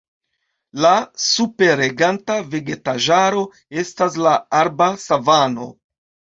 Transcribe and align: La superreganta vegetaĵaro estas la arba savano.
La 0.85 0.93
superreganta 1.23 2.39
vegetaĵaro 2.55 3.45
estas 3.85 4.21
la 4.27 4.35
arba 4.65 4.93
savano. 5.09 5.73